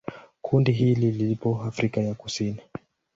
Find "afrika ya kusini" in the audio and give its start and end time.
1.63-2.61